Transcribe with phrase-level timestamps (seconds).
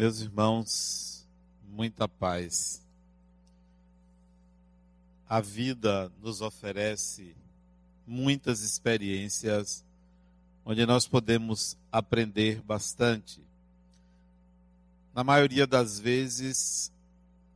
[0.00, 1.28] Meus irmãos,
[1.62, 2.80] muita paz.
[5.28, 7.36] A vida nos oferece
[8.06, 9.84] muitas experiências
[10.64, 13.42] onde nós podemos aprender bastante.
[15.14, 16.90] Na maioria das vezes,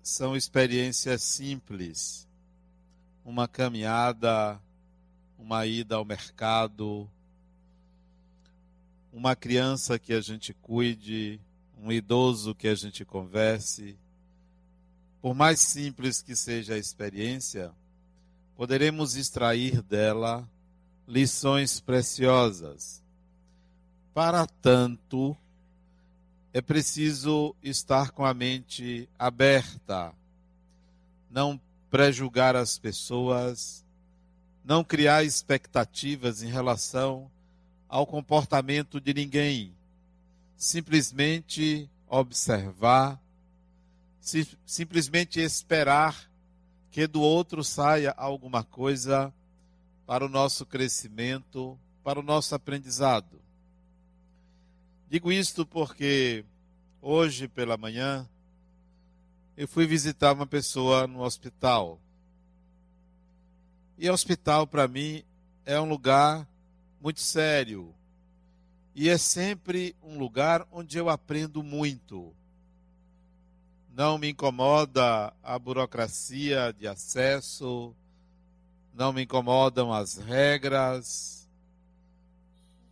[0.02, 2.28] são experiências simples.
[3.24, 4.60] Uma caminhada,
[5.38, 7.08] uma ida ao mercado,
[9.10, 11.40] uma criança que a gente cuide,
[11.84, 13.94] um idoso que a gente converse.
[15.20, 17.70] Por mais simples que seja a experiência,
[18.56, 20.48] poderemos extrair dela
[21.06, 23.02] lições preciosas.
[24.14, 25.36] Para tanto,
[26.54, 30.14] é preciso estar com a mente aberta,
[31.30, 31.60] não
[31.90, 33.84] prejulgar as pessoas,
[34.64, 37.30] não criar expectativas em relação
[37.86, 39.74] ao comportamento de ninguém,
[40.64, 43.20] simplesmente observar,
[44.64, 46.30] simplesmente esperar
[46.90, 49.30] que do outro saia alguma coisa
[50.06, 53.38] para o nosso crescimento, para o nosso aprendizado.
[55.06, 56.46] Digo isto porque
[57.02, 58.26] hoje pela manhã
[59.58, 62.00] eu fui visitar uma pessoa no hospital.
[63.98, 65.22] E hospital para mim
[65.66, 66.48] é um lugar
[67.02, 67.94] muito sério.
[68.94, 72.32] E é sempre um lugar onde eu aprendo muito.
[73.92, 77.94] Não me incomoda a burocracia de acesso,
[78.94, 81.48] não me incomodam as regras.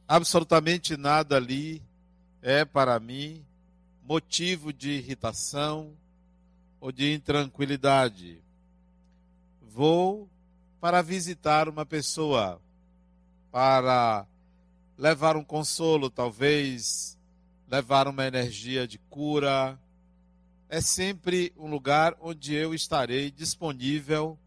[0.08, 1.80] Absolutamente nada ali
[2.42, 3.44] é para mim
[4.02, 5.92] motivo de irritação
[6.80, 8.40] ou de intranquilidade.
[9.62, 10.28] Vou
[10.80, 12.60] para visitar uma pessoa,
[13.52, 14.26] para
[14.96, 17.18] levar um consolo, talvez
[17.68, 19.78] levar uma energia de cura.
[20.68, 24.38] É sempre um lugar onde eu estarei disponível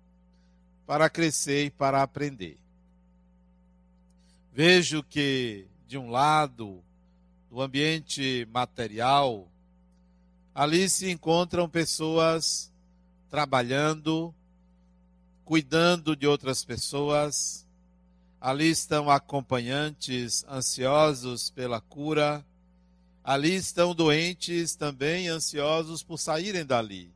[0.85, 2.57] para crescer e para aprender.
[4.51, 6.83] Vejo que, de um lado,
[7.49, 9.47] do ambiente material,
[10.53, 12.71] ali se encontram pessoas
[13.29, 14.33] trabalhando,
[15.43, 17.64] cuidando de outras pessoas.
[18.45, 22.45] Ali estão acompanhantes ansiosos pela cura.
[23.23, 27.11] Ali estão doentes também ansiosos por saírem dali.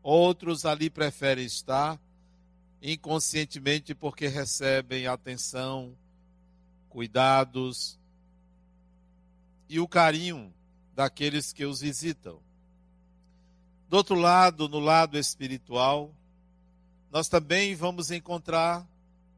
[0.00, 2.00] Outros ali preferem estar
[2.80, 5.92] inconscientemente porque recebem atenção,
[6.88, 7.98] cuidados,
[9.68, 10.54] e o carinho
[10.94, 12.38] daqueles que os visitam.
[13.88, 16.14] Do outro lado, no lado espiritual,
[17.10, 18.86] nós também vamos encontrar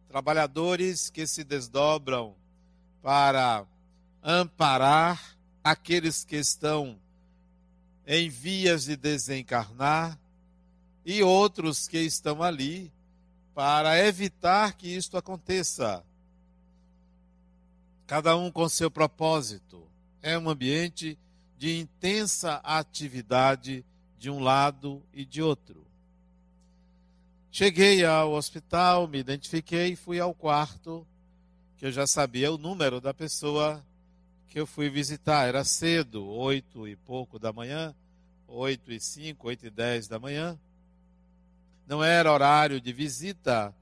[0.09, 2.35] trabalhadores que se desdobram
[3.03, 3.67] para
[4.23, 6.99] amparar aqueles que estão
[8.07, 10.19] em vias de desencarnar
[11.05, 12.93] e outros que estão ali
[13.55, 16.05] para evitar que isto aconteça.
[18.07, 19.83] Cada um com seu propósito
[20.23, 21.19] é um ambiente
[21.57, 23.85] de intensa atividade
[24.19, 25.86] de um lado e de outro.
[27.59, 31.07] Cheguei ao hospital, me identifiquei e fui ao quarto,
[31.79, 33.83] que eu já sabia o número da pessoa
[34.47, 35.47] que eu fui visitar.
[35.49, 37.95] Era cedo, oito e pouco da manhã,
[38.47, 40.61] oito e cinco, oito e dez da manhã.
[41.87, 43.75] Não era horário de visita,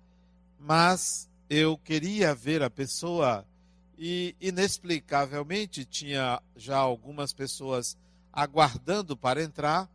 [0.57, 3.45] mas eu queria ver a pessoa
[3.99, 7.99] e inexplicavelmente tinha já algumas pessoas
[8.33, 9.91] aguardando para entrar,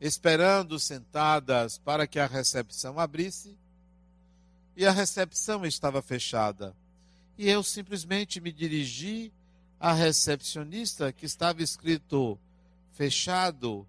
[0.00, 3.56] esperando sentadas para que a recepção abrisse,
[4.76, 6.76] e a recepção estava fechada.
[7.38, 9.32] E eu simplesmente me dirigi
[9.80, 12.38] à recepcionista que estava escrito
[12.92, 13.86] fechado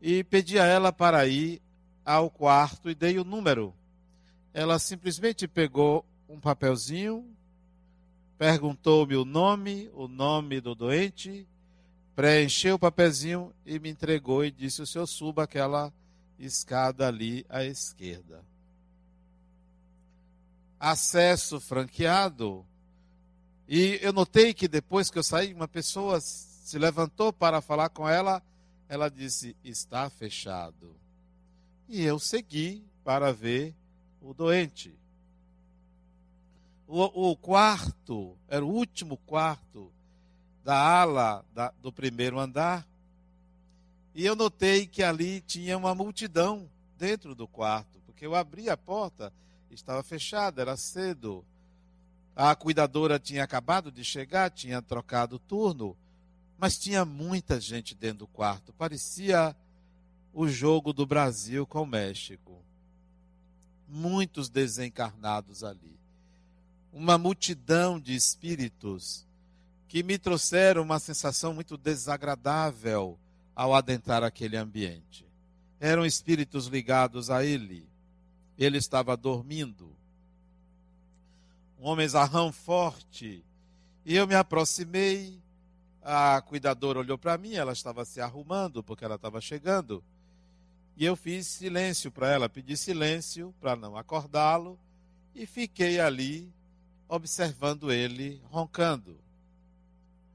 [0.00, 1.60] e pedi a ela para ir
[2.04, 3.74] ao quarto e dei o número.
[4.54, 7.24] Ela simplesmente pegou um papelzinho,
[8.38, 11.46] perguntou-me o nome, o nome do doente,
[12.16, 15.92] preencheu o papelzinho e me entregou e disse: O senhor suba aquela
[16.38, 18.42] escada ali à esquerda.
[20.80, 22.66] Acesso franqueado.
[23.68, 28.08] E eu notei que depois que eu saí, uma pessoa se levantou para falar com
[28.08, 28.42] ela.
[28.88, 30.96] Ela disse: Está fechado.
[31.86, 33.74] E eu segui para ver
[34.22, 34.98] o doente.
[36.88, 39.92] O, o quarto, era o último quarto
[40.66, 42.84] da ala da, do primeiro andar.
[44.12, 46.68] E eu notei que ali tinha uma multidão
[46.98, 49.32] dentro do quarto, porque eu abri a porta,
[49.70, 51.44] estava fechada, era cedo.
[52.34, 55.96] A cuidadora tinha acabado de chegar, tinha trocado turno.
[56.58, 58.72] Mas tinha muita gente dentro do quarto.
[58.72, 59.54] Parecia
[60.34, 62.60] o jogo do Brasil com o México.
[63.88, 65.96] Muitos desencarnados ali.
[66.92, 69.25] Uma multidão de espíritos
[69.88, 73.18] que me trouxeram uma sensação muito desagradável
[73.54, 75.26] ao adentrar aquele ambiente.
[75.78, 77.88] Eram espíritos ligados a ele.
[78.58, 79.94] Ele estava dormindo.
[81.78, 83.44] Um homem zarrão forte.
[84.04, 85.40] E eu me aproximei.
[86.02, 90.04] A cuidadora olhou para mim, ela estava se arrumando porque ela estava chegando.
[90.96, 94.78] E eu fiz silêncio para ela, pedi silêncio para não acordá-lo
[95.34, 96.50] e fiquei ali
[97.08, 99.18] observando ele roncando.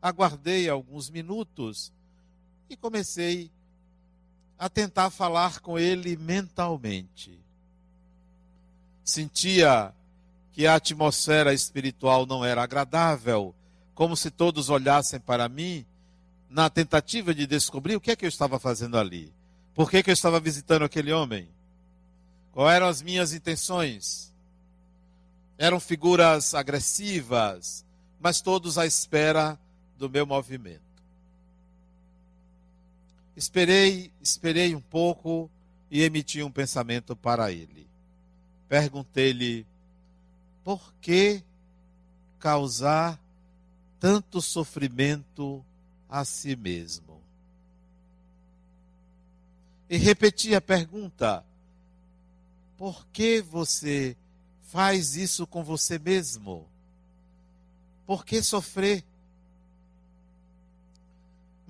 [0.02, 1.94] Aguardei alguns minutos
[2.70, 3.52] e comecei
[4.58, 7.38] a tentar falar com ele mentalmente.
[9.04, 9.94] Sentia
[10.52, 13.56] que a atmosfera espiritual não era agradável,
[13.94, 15.86] como se todos olhassem para mim
[16.50, 19.34] na tentativa de descobrir o que é que eu estava fazendo ali.
[19.74, 21.48] Por que, que eu estava visitando aquele homem?
[22.52, 24.34] Quais eram as minhas intenções?
[25.58, 27.86] Eram figuras agressivas,
[28.20, 29.58] mas todos à espera
[30.02, 30.82] do meu movimento.
[33.36, 35.48] Esperei, esperei um pouco
[35.92, 37.88] e emiti um pensamento para ele.
[38.68, 39.64] Perguntei-lhe:
[40.64, 41.44] por que
[42.40, 43.20] causar
[44.00, 45.64] tanto sofrimento
[46.10, 47.22] a si mesmo?
[49.88, 51.46] E repeti a pergunta:
[52.76, 54.18] por que você
[54.64, 56.66] faz isso com você mesmo?
[58.08, 59.04] Por que sofrer?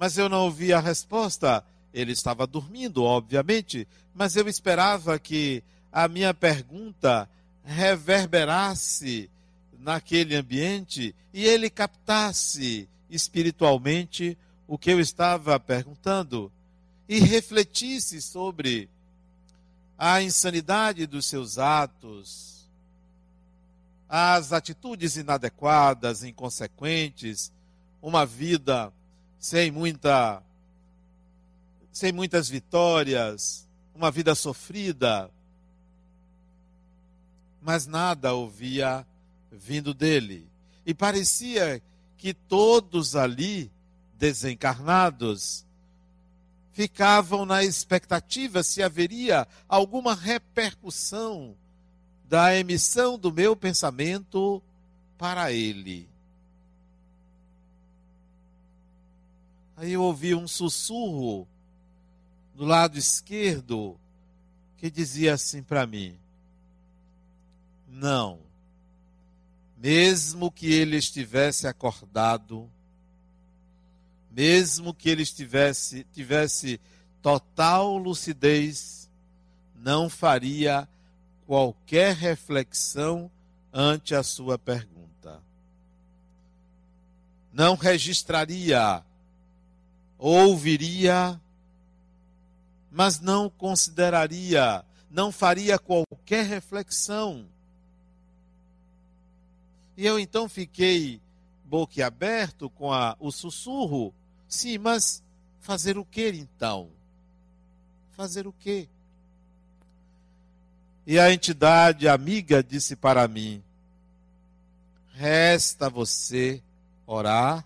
[0.02, 1.64] Mas eu não ouvi a resposta.
[1.94, 7.30] Ele estava dormindo, obviamente, mas eu esperava que a minha pergunta
[7.64, 9.30] reverberasse
[9.78, 14.36] naquele ambiente e ele captasse espiritualmente
[14.68, 16.52] o que eu estava perguntando
[17.08, 18.90] e refletisse sobre
[20.00, 22.68] a insanidade dos seus atos,
[24.10, 27.52] as atitudes inadequadas, inconsequentes,
[28.02, 28.92] uma vida
[29.42, 30.44] sem muita
[31.92, 35.30] sem muitas vitórias, uma vida sofrida,
[37.62, 39.06] mas nada ouvia
[39.52, 40.48] vindo dele.
[40.86, 41.82] E parecia
[42.18, 43.70] que todos ali,
[44.18, 45.66] desencarnados,
[46.72, 51.58] ficavam na expectativa se haveria alguma repercussão
[52.24, 54.64] da emissão do meu pensamento
[55.18, 56.11] para ele.
[59.82, 61.48] Aí eu ouvi um sussurro
[62.54, 64.00] do lado esquerdo
[64.78, 66.16] que dizia assim para mim:
[67.88, 68.38] Não,
[69.76, 72.70] mesmo que ele estivesse acordado,
[74.30, 76.80] mesmo que ele estivesse tivesse
[77.20, 79.10] total lucidez,
[79.76, 80.88] não faria
[81.48, 83.32] qualquer reflexão
[83.74, 85.42] ante a sua pergunta.
[87.52, 89.04] Não registraria
[90.22, 91.42] ouviria,
[92.92, 97.48] mas não consideraria, não faria qualquer reflexão.
[99.98, 101.20] E eu então fiquei
[101.66, 104.14] boquiaberto com a, o sussurro.
[104.48, 105.24] Sim, mas
[105.60, 106.90] fazer o que então?
[108.12, 108.88] Fazer o quê?
[111.08, 113.64] E a entidade amiga disse para mim:
[115.14, 116.62] Resta você
[117.08, 117.66] orar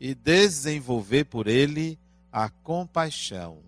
[0.00, 1.98] e desenvolver por ele
[2.32, 3.58] a compaixão.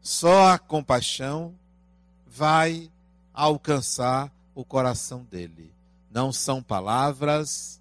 [0.00, 1.54] Só a compaixão
[2.26, 2.90] vai
[3.32, 5.72] alcançar o coração dele.
[6.10, 7.80] Não são palavras,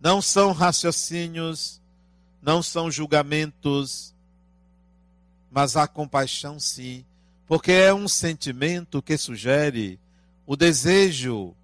[0.00, 1.80] não são raciocínios,
[2.40, 4.14] não são julgamentos,
[5.50, 7.04] mas a compaixão sim,
[7.46, 9.98] porque é um sentimento que sugere
[10.46, 11.54] o desejo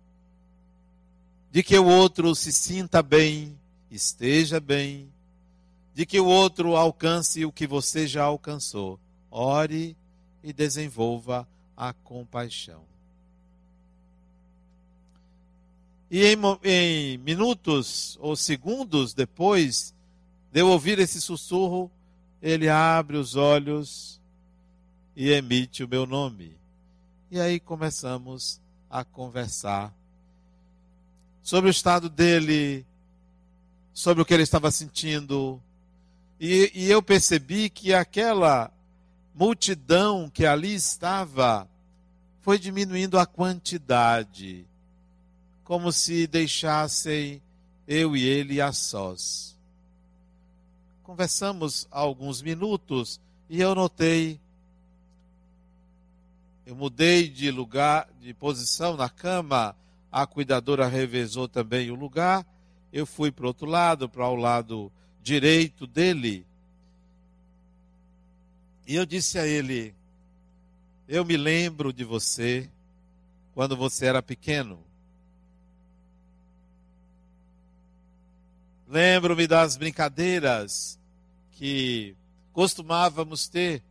[1.53, 3.59] de que o outro se sinta bem,
[3.90, 5.12] esteja bem,
[5.94, 8.99] de que o outro alcance o que você já alcançou.
[9.30, 9.97] Ore
[10.42, 12.82] e desenvolva a compaixão.
[16.11, 19.94] E em, em, minutos ou segundos depois
[20.52, 21.90] de eu ouvir esse sussurro,
[22.42, 24.20] ele abre os olhos
[25.14, 26.56] e emite o meu nome.
[27.30, 29.94] E aí começamos a conversar
[31.42, 32.85] sobre o estado dele,
[34.00, 35.61] sobre o que ele estava sentindo.
[36.40, 38.73] E, e eu percebi que aquela
[39.35, 41.69] multidão que ali estava
[42.40, 44.66] foi diminuindo a quantidade,
[45.62, 47.42] como se deixassem
[47.87, 49.54] eu e ele a sós.
[51.02, 54.40] conversamos alguns minutos e eu notei.
[56.64, 59.76] Eu mudei de lugar, de posição na cama,
[60.11, 62.47] a cuidadora revezou também o lugar.
[62.92, 64.92] Eu fui para outro lado, para o lado
[65.23, 66.47] direito dele.
[68.87, 69.94] E eu disse a ele:
[71.09, 72.68] Eu me lembro de você
[73.54, 74.82] quando você era pequeno.
[78.88, 80.99] Lembro-me das brincadeiras
[81.52, 82.16] que
[82.52, 83.82] costumávamos ter.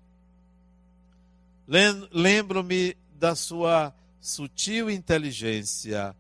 [2.12, 6.16] Lembro-me da sua sutil inteligência,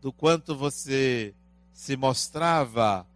[0.00, 1.34] do quanto você
[1.80, 3.06] se mostrava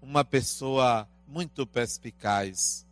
[0.00, 2.86] uma pessoa muito perspicaz.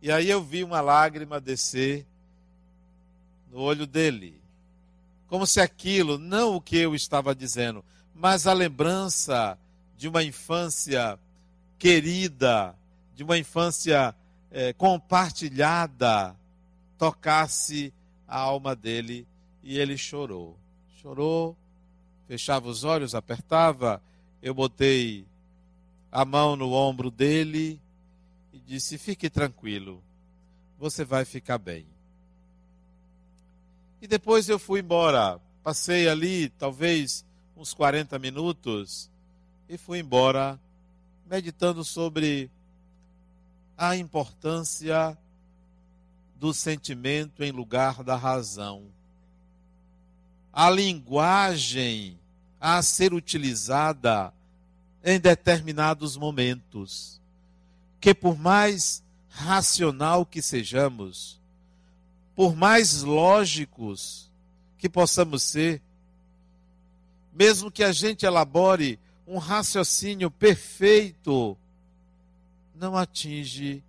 [0.00, 2.06] E aí eu vi uma lágrima descer
[3.50, 4.40] no olho dele,
[5.26, 7.84] como se aquilo, não o que eu estava dizendo,
[8.14, 9.58] mas a lembrança
[9.98, 11.18] de uma infância
[11.76, 12.76] querida,
[13.12, 14.14] de uma infância
[14.52, 16.36] é, compartilhada,
[16.96, 17.92] tocasse
[18.28, 19.26] a alma dele
[19.64, 20.56] e ele chorou.
[21.02, 21.56] Chorou,
[22.26, 24.02] fechava os olhos, apertava,
[24.42, 25.26] eu botei
[26.10, 27.80] a mão no ombro dele
[28.52, 30.02] e disse: Fique tranquilo,
[30.78, 31.86] você vai ficar bem.
[34.00, 35.40] E depois eu fui embora.
[35.62, 37.24] Passei ali, talvez,
[37.56, 39.10] uns 40 minutos
[39.68, 40.60] e fui embora
[41.28, 42.48] meditando sobre
[43.76, 45.18] a importância
[46.36, 48.84] do sentimento em lugar da razão.
[50.58, 52.18] A linguagem
[52.58, 54.32] a ser utilizada
[55.04, 57.20] em determinados momentos,
[58.00, 61.38] que por mais racional que sejamos,
[62.34, 64.30] por mais lógicos
[64.78, 65.82] que possamos ser,
[67.34, 71.54] mesmo que a gente elabore um raciocínio perfeito
[72.74, 73.84] não atinge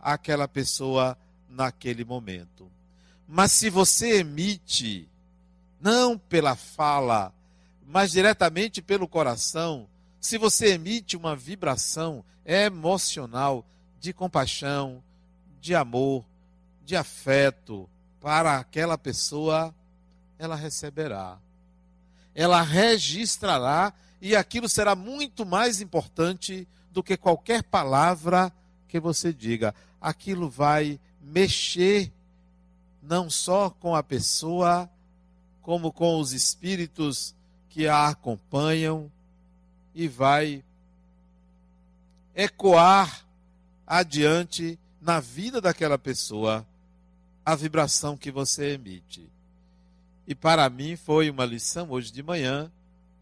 [0.00, 1.18] aquela pessoa
[1.50, 2.66] naquele momento.
[3.28, 5.06] Mas se você emite,
[5.80, 7.32] não pela fala,
[7.86, 9.88] mas diretamente pelo coração,
[10.20, 13.64] se você emite uma vibração emocional
[14.00, 15.02] de compaixão,
[15.60, 16.24] de amor,
[16.84, 17.88] de afeto
[18.20, 19.74] para aquela pessoa,
[20.38, 21.38] ela receberá.
[22.34, 28.52] Ela registrará e aquilo será muito mais importante do que qualquer palavra
[28.88, 29.74] que você diga.
[30.00, 32.12] Aquilo vai mexer
[33.02, 34.88] não só com a pessoa,
[35.68, 37.36] como com os espíritos
[37.68, 39.12] que a acompanham
[39.94, 40.64] e vai
[42.34, 43.26] ecoar
[43.86, 46.66] adiante na vida daquela pessoa
[47.44, 49.30] a vibração que você emite.
[50.26, 52.72] E para mim foi uma lição hoje de manhã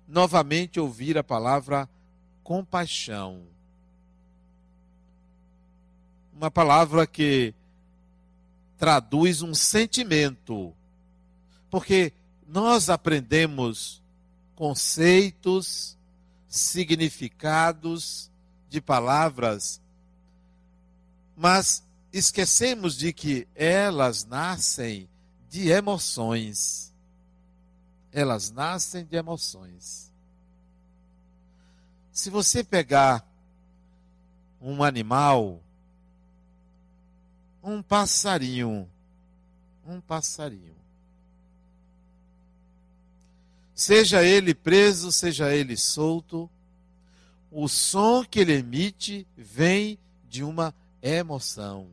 [0.07, 1.89] novamente ouvir a palavra
[2.45, 3.43] compaixão.
[6.33, 7.53] Uma palavra que
[8.79, 10.73] traduz um sentimento.
[11.69, 12.13] Porque
[12.49, 14.03] nós aprendemos
[14.55, 15.97] conceitos,
[16.49, 18.31] significados
[18.69, 19.81] de palavras,
[21.37, 25.09] mas esquecemos de que elas nascem
[25.51, 26.87] de emoções
[28.17, 30.11] elas nascem de emoções.
[32.11, 33.23] Se você pegar
[34.59, 35.61] um animal,
[37.63, 38.89] um passarinho,
[39.87, 40.76] um passarinho,
[43.77, 46.51] seja ele preso, seja ele solto,
[47.53, 51.87] o som que ele emite vem de uma emoção.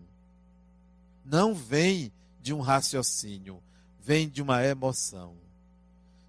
[1.26, 2.12] Não vem
[2.42, 3.62] de um raciocínio,
[4.02, 5.36] vem de uma emoção.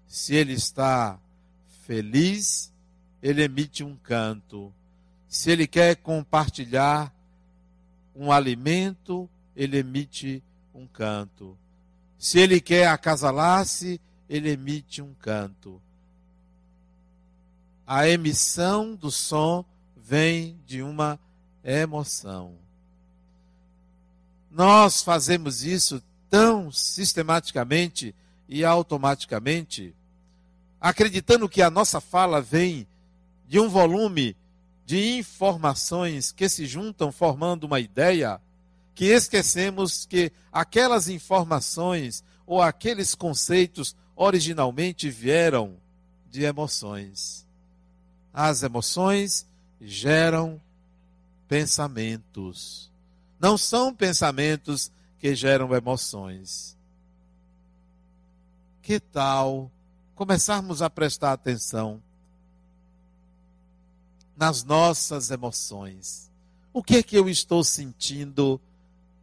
[0.07, 1.17] Se ele está
[1.85, 2.71] feliz,
[3.23, 4.73] ele emite um canto.
[5.27, 7.13] Se ele quer compartilhar
[8.13, 10.43] um alimento, ele emite
[10.73, 11.57] um canto.
[12.17, 15.81] Se ele quer acasalar-se, ele emite um canto.
[17.85, 19.63] A emissão do som
[19.95, 21.19] vem de uma
[21.63, 22.55] emoção.
[24.49, 28.15] Nós fazemos isso tão sistematicamente
[28.47, 29.93] e automaticamente
[30.79, 32.87] acreditando que a nossa fala vem
[33.47, 34.35] de um volume
[34.85, 38.39] de informações que se juntam formando uma ideia,
[38.93, 45.75] que esquecemos que aquelas informações ou aqueles conceitos originalmente vieram
[46.29, 47.45] de emoções.
[48.33, 49.45] As emoções
[49.81, 50.59] geram
[51.47, 52.91] pensamentos.
[53.39, 56.77] Não são pensamentos que geram emoções.
[58.81, 59.71] Que tal
[60.15, 62.01] começarmos a prestar atenção
[64.35, 66.29] nas nossas emoções.
[66.73, 68.59] O que é que eu estou sentindo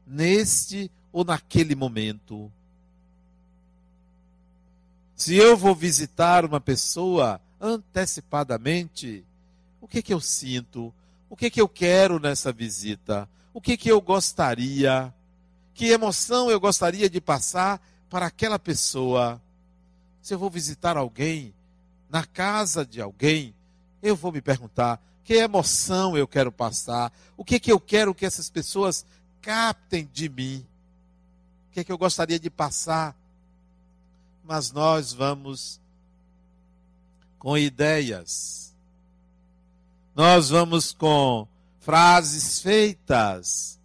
[0.06, 2.50] neste ou naquele momento?
[5.22, 9.24] Se eu vou visitar uma pessoa antecipadamente,
[9.80, 10.92] o que é que eu sinto?
[11.30, 13.28] O que é que eu quero nessa visita?
[13.54, 15.14] O que é que eu gostaria?
[15.74, 19.40] Que emoção eu gostaria de passar para aquela pessoa?
[20.20, 21.54] Se eu vou visitar alguém,
[22.10, 23.54] na casa de alguém,
[24.02, 27.12] eu vou me perguntar: que emoção eu quero passar?
[27.36, 29.06] O que que eu quero que essas pessoas
[29.40, 30.66] captem de mim?
[31.70, 33.21] O que que eu gostaria de passar?
[34.44, 35.80] Mas nós vamos
[37.38, 38.74] com ideias.
[40.14, 41.46] Nós vamos com
[41.80, 43.80] frases feitas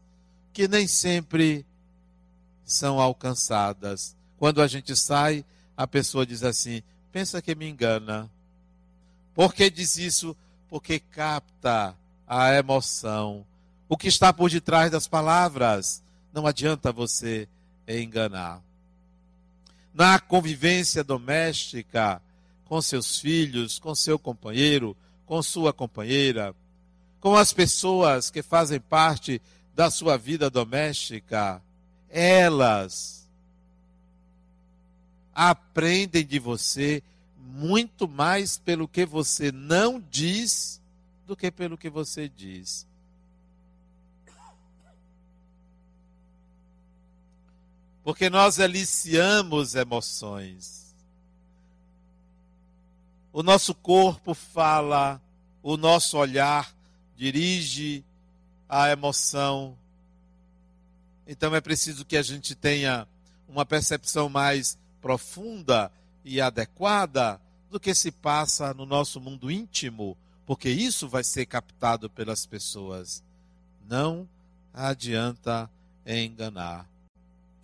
[0.54, 1.66] que nem sempre
[2.66, 4.16] são alcançadas.
[4.38, 5.46] Quando a gente sai,
[5.76, 8.30] a pessoa diz assim: pensa que me engana.
[9.34, 10.36] Por que diz isso?
[10.70, 11.96] Porque capta
[12.28, 13.46] a emoção.
[13.88, 16.04] O que está por detrás das palavras.
[16.34, 17.48] Não adianta você
[17.88, 18.67] enganar.
[19.94, 22.22] Na convivência doméstica,
[22.66, 26.56] com seus filhos, com seu companheiro, com sua companheira,
[27.20, 29.42] com as pessoas que fazem parte
[29.76, 31.62] da sua vida doméstica,
[32.10, 33.28] elas
[35.34, 37.04] aprendem de você
[37.38, 40.82] muito mais pelo que você não diz
[41.28, 42.88] do que pelo que você diz.
[48.08, 50.96] Porque nós aliciamos emoções.
[53.34, 55.22] O nosso corpo fala,
[55.62, 56.74] o nosso olhar
[57.18, 58.06] dirige
[58.70, 59.78] a emoção.
[61.28, 63.06] Então é preciso que a gente tenha
[63.46, 65.92] uma percepção mais profunda
[66.24, 70.16] e adequada do que se passa no nosso mundo íntimo,
[70.46, 73.22] porque isso vai ser captado pelas pessoas.
[73.86, 74.26] Não
[74.74, 75.70] adianta
[76.06, 76.88] enganar.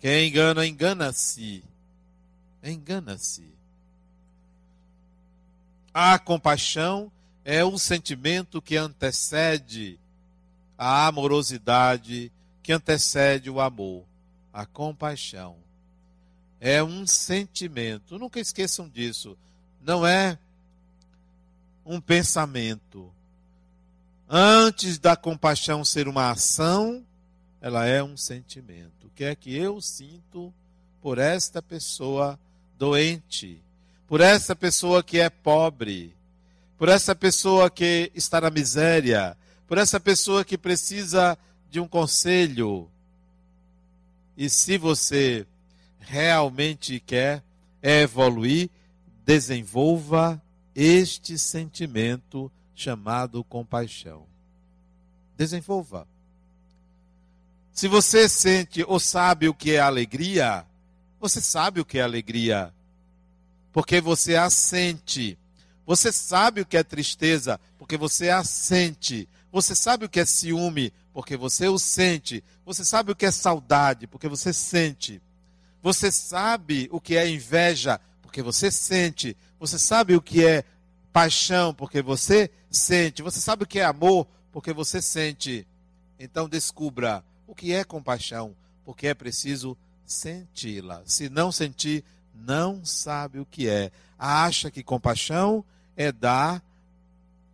[0.04, 1.64] Quem engana, engana-se.
[2.62, 3.48] Engana-se.
[5.94, 7.10] A compaixão
[7.42, 9.98] é o sentimento que antecede
[10.76, 12.30] a amorosidade,
[12.62, 14.04] que antecede o amor,
[14.52, 15.56] a compaixão
[16.60, 18.18] é um sentimento.
[18.18, 19.38] Nunca esqueçam disso.
[19.80, 20.38] Não é
[21.82, 23.10] um pensamento.
[24.28, 27.02] Antes da compaixão ser uma ação,
[27.58, 29.03] ela é um sentimento.
[29.14, 30.52] Que é que eu sinto
[31.00, 32.38] por esta pessoa
[32.78, 33.62] doente,
[34.06, 36.16] por essa pessoa que é pobre,
[36.76, 41.38] por essa pessoa que está na miséria, por essa pessoa que precisa
[41.70, 42.88] de um conselho.
[44.36, 45.46] E se você
[46.00, 47.42] realmente quer
[47.82, 48.70] evoluir,
[49.24, 50.42] desenvolva
[50.74, 54.26] este sentimento chamado compaixão.
[55.36, 56.13] Desenvolva.
[57.74, 60.64] Se você sente ou sabe o que é alegria,
[61.20, 62.72] você sabe o que é alegria,
[63.72, 65.36] porque você a sente.
[65.84, 69.28] Você sabe o que é tristeza, porque você a sente.
[69.50, 72.44] Você sabe o que é ciúme, porque você o sente.
[72.64, 75.20] Você sabe o que é saudade, porque você sente.
[75.82, 79.36] Você sabe o que é inveja, porque você sente.
[79.58, 80.62] Você sabe o que é
[81.12, 83.20] paixão, porque você sente.
[83.20, 85.66] Você sabe o que é amor, porque você sente.
[86.20, 88.54] Então descubra o que é compaixão,
[88.84, 91.02] porque é preciso senti-la.
[91.04, 92.04] Se não sentir,
[92.34, 93.90] não sabe o que é.
[94.18, 95.64] Acha que compaixão
[95.96, 96.62] é dar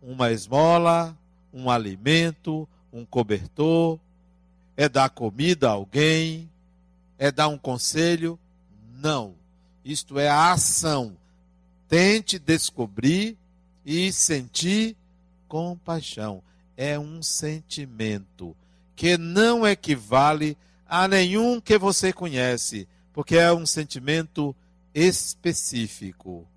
[0.01, 1.17] uma esmola,
[1.53, 3.99] um alimento, um cobertor,
[4.75, 6.49] é dar comida a alguém,
[7.17, 8.39] é dar um conselho?
[8.95, 9.35] Não.
[9.83, 11.15] Isto é a ação.
[11.87, 13.37] Tente descobrir
[13.85, 14.95] e sentir
[15.47, 16.41] compaixão.
[16.77, 18.55] É um sentimento
[19.01, 20.55] que não equivale
[20.87, 24.55] a nenhum que você conhece, porque é um sentimento
[24.93, 26.47] específico.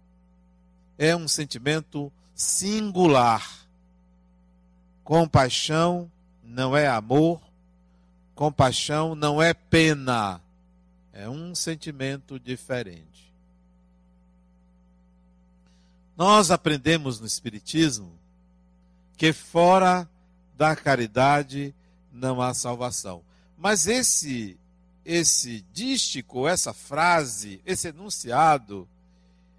[0.98, 3.66] É um sentimento singular.
[5.02, 7.40] Compaixão não é amor,
[8.34, 10.38] compaixão não é pena.
[11.14, 13.32] É um sentimento diferente.
[16.14, 18.12] Nós aprendemos no Espiritismo
[19.16, 20.06] que fora
[20.58, 21.74] da caridade
[22.14, 23.22] não há salvação.
[23.58, 24.58] Mas esse
[25.04, 28.88] esse dístico, essa frase, esse enunciado,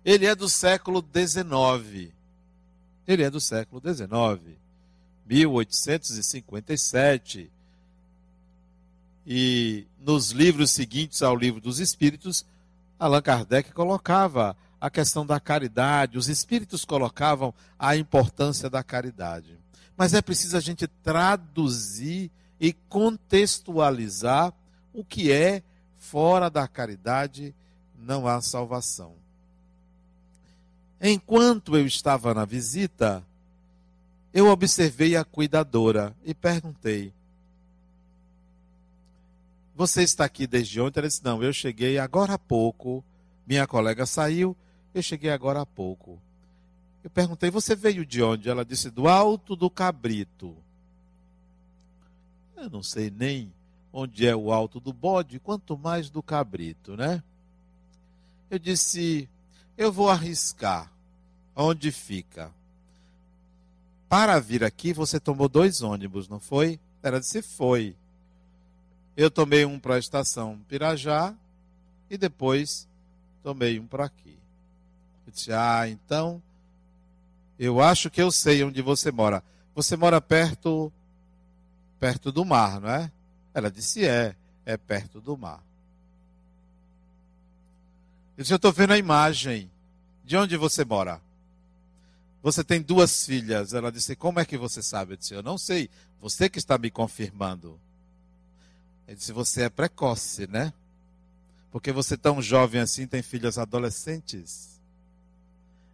[0.04, 2.12] ele é do século XIX.
[3.08, 4.58] Ele é do século XIX,
[5.28, 7.52] 1857
[9.28, 12.44] e nos livros seguintes ao livro dos Espíritos,
[12.98, 19.60] Allan Kardec colocava a questão da caridade, os espíritos colocavam a importância da caridade.
[19.98, 24.54] Mas é preciso a gente traduzir e contextualizar
[24.94, 25.62] o que é
[25.98, 27.54] fora da caridade
[27.98, 29.14] não há salvação.
[31.02, 33.24] Enquanto eu estava na visita,
[34.34, 37.14] eu observei a cuidadora e perguntei:
[39.76, 41.00] Você está aqui desde ontem?
[41.00, 43.04] Ela disse: Não, eu cheguei agora há pouco.
[43.46, 44.56] Minha colega saiu,
[44.94, 46.20] eu cheguei agora há pouco.
[47.04, 48.50] Eu perguntei: Você veio de onde?
[48.50, 50.56] Ela disse: Do Alto do Cabrito.
[52.66, 53.54] Eu não sei nem
[53.94, 57.22] onde é o alto do bode, quanto mais do cabrito, né?
[58.50, 59.30] Eu disse:
[59.78, 60.92] Eu vou arriscar.
[61.56, 62.52] Onde fica?
[64.10, 66.80] Para vir aqui, você tomou dois ônibus, não foi?
[67.04, 67.96] Ela disse: Foi.
[69.16, 71.36] Eu tomei um para a estação Pirajá
[72.10, 72.88] e depois
[73.44, 74.36] tomei um para aqui.
[75.28, 76.42] Eu disse: Ah, então
[77.60, 79.44] eu acho que eu sei onde você mora.
[79.76, 80.92] Você mora perto
[82.06, 83.12] perto do mar, não é?
[83.52, 85.64] Ela disse: É, é perto do mar.
[88.38, 89.72] Eu disse: Eu estou vendo a imagem.
[90.24, 91.20] De onde você mora?
[92.44, 93.74] Você tem duas filhas.
[93.74, 95.14] Ela disse: Como é que você sabe?
[95.14, 95.90] Eu disse: Eu não sei.
[96.22, 97.80] Você que está me confirmando.
[99.08, 100.72] Ele disse: Você é precoce, né?
[101.72, 104.80] Porque você tão jovem assim tem filhas adolescentes.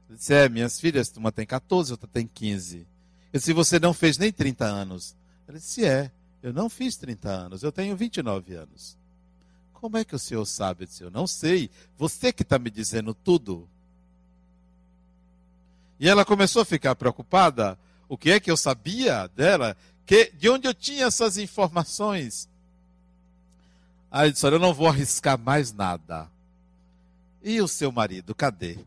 [0.09, 2.85] Ele disse: É, minhas filhas, uma tem 14, outra tem 15.
[3.31, 5.15] Eu disse: Você não fez nem 30 anos.
[5.51, 6.09] Ele disse: É,
[6.41, 8.97] eu não fiz 30 anos, eu tenho 29 anos.
[9.73, 10.83] Como é que o senhor sabe?
[10.83, 11.69] Eu disse: Eu não sei.
[11.97, 13.67] Você que está me dizendo tudo.
[15.99, 17.77] E ela começou a ficar preocupada.
[18.07, 19.75] O que é que eu sabia dela?
[20.05, 22.47] Que, de onde eu tinha essas informações?
[24.09, 26.29] Aí eu disse: Olha, eu não vou arriscar mais nada.
[27.43, 28.77] E o seu marido, cadê?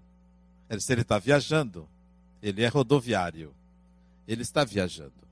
[0.70, 1.86] Ele disse: Ele está viajando.
[2.42, 3.54] Ele é rodoviário.
[4.26, 5.23] Ele está viajando.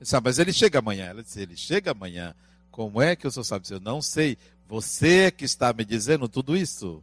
[0.00, 1.06] Disse, ah, mas ele chega amanhã.
[1.06, 2.34] Ela disse: Ele chega amanhã.
[2.70, 3.70] Como é que o senhor sabe?
[3.70, 4.38] Eu não sei.
[4.68, 7.02] Você que está me dizendo tudo isso?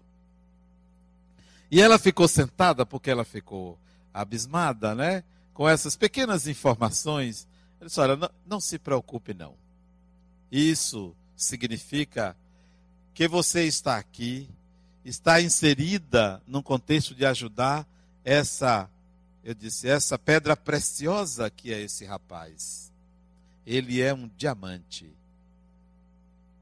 [1.69, 3.77] E ela ficou sentada porque ela ficou
[4.13, 5.23] abismada, né?
[5.53, 7.47] Com essas pequenas informações.
[7.79, 9.53] Ela disse: Olha, não, não se preocupe, não.
[10.51, 12.35] Isso significa
[13.13, 14.49] que você está aqui,
[15.03, 17.85] está inserida num contexto de ajudar
[18.23, 18.89] essa,
[19.47, 22.91] eu disse, essa pedra preciosa que é esse rapaz.
[23.65, 25.09] Ele é um diamante.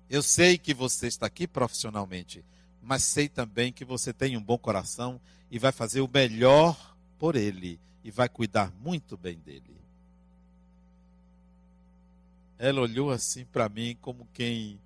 [0.08, 2.45] Eu sei que você está aqui profissionalmente,
[2.84, 5.19] mas sei também que você tem um bom coração
[5.50, 9.76] e vai fazer o melhor por ele e vai cuidar muito bem dele.
[12.60, 14.80] Ela olhou assim para mim como quem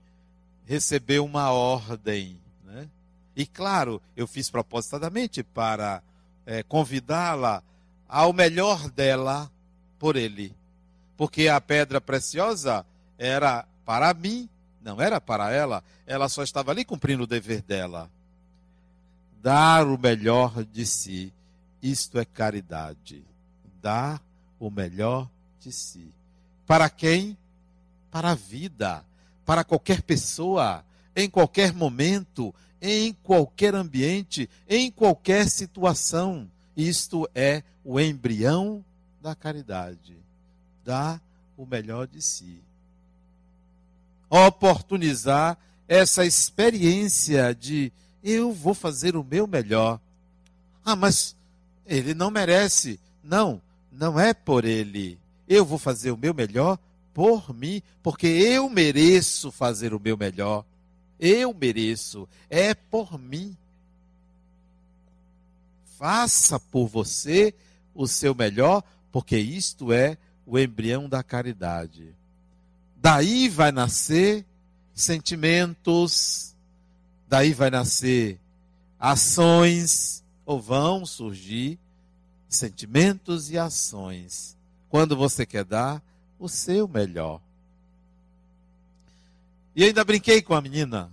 [0.66, 2.90] recebeu uma ordem, né?
[3.36, 6.02] E claro, eu fiz propositadamente para
[6.46, 7.62] é, convidá-la
[8.10, 9.50] ao melhor dela
[9.98, 10.54] por ele,
[11.16, 12.86] porque a pedra preciosa
[13.18, 14.50] era para mim
[14.82, 18.10] não era para ela, ela só estava ali cumprindo o dever dela.
[19.42, 21.34] Dar o melhor de si,
[21.82, 23.24] isto é caridade.
[23.82, 24.22] Dar
[24.60, 26.14] o melhor de si.
[26.66, 27.38] Para quem?
[28.12, 29.04] Para a vida,
[29.46, 30.84] para qualquer pessoa,
[31.16, 36.50] em qualquer momento, em qualquer ambiente, em qualquer situação.
[36.80, 38.84] Isto é o embrião
[39.22, 40.16] da caridade.
[40.86, 41.22] Dar
[41.58, 42.62] o melhor de si
[44.30, 47.92] oportunizar essa experiência de
[48.24, 50.00] eu vou fazer o meu melhor.
[50.86, 51.36] Ah, mas
[51.86, 53.00] ele não merece.
[53.24, 53.62] Não,
[53.92, 55.18] não é por ele.
[55.48, 56.78] Eu vou fazer o meu melhor
[57.14, 60.64] por mim, porque eu mereço fazer o meu melhor.
[61.20, 62.30] Eu mereço.
[62.50, 63.58] É por mim.
[66.00, 67.54] Faça por você
[67.94, 68.82] o seu melhor,
[69.12, 72.16] porque isto é o embrião da caridade.
[72.96, 74.46] Daí vai nascer
[74.96, 76.56] sentimentos,
[77.28, 78.40] daí vai nascer
[78.98, 81.78] ações, ou vão surgir
[82.48, 84.56] sentimentos e ações.
[84.88, 86.02] Quando você quer dar
[86.40, 87.42] o seu melhor.
[89.76, 91.12] E ainda brinquei com a menina.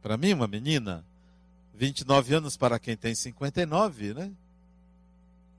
[0.00, 1.04] Para mim, uma menina,
[1.74, 4.30] 29 anos para quem tem 59, né?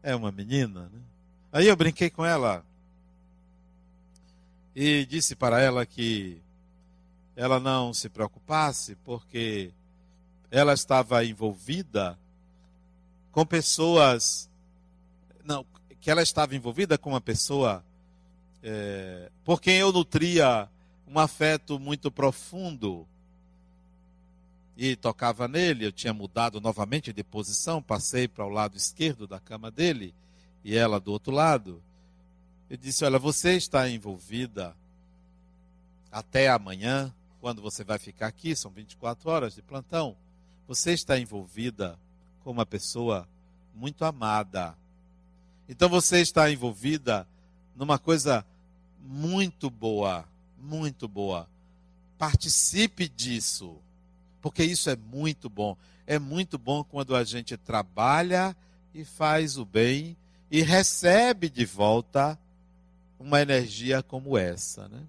[0.02, 1.00] É uma menina, né?
[1.52, 2.64] Aí eu brinquei com ela
[4.76, 6.42] e disse para ela que
[7.36, 9.72] ela não se preocupasse, porque
[10.52, 12.18] ela estava envolvida
[13.32, 14.50] com pessoas.
[15.44, 15.66] Não,
[16.02, 17.84] que ela estava envolvida com uma pessoa
[18.68, 20.68] é, por quem eu nutria
[21.08, 23.08] um afeto muito profundo
[24.78, 25.86] e tocava nele.
[25.86, 30.14] Eu tinha mudado novamente de posição, passei para o lado esquerdo da cama dele
[30.64, 31.82] e ela do outro lado.
[32.70, 34.76] Eu disse: Olha, você está envolvida
[36.12, 40.16] até amanhã, quando você vai ficar aqui, são 24 horas de plantão.
[40.68, 42.00] Você está envolvida
[42.44, 43.28] com uma pessoa
[43.76, 44.76] muito amada.
[45.68, 47.28] Então você está envolvida
[47.76, 48.46] numa coisa
[49.00, 50.26] muito boa,
[50.58, 51.48] muito boa.
[52.18, 53.78] Participe disso,
[54.46, 55.76] porque isso é muito bom.
[56.06, 58.56] É muito bom quando a gente trabalha
[58.94, 60.16] e faz o bem
[60.52, 62.38] e recebe de volta
[63.20, 65.02] uma energia como essa, né?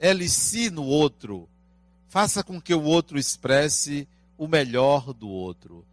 [0.00, 1.48] Elicie no outro.
[2.08, 5.86] Faça com que o outro expresse o melhor do outro.